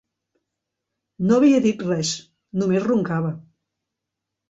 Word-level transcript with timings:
No 1.27 1.37
havia 1.37 1.61
dit 1.67 1.85
res, 1.91 2.17
només 2.63 2.91
roncava. 2.91 3.35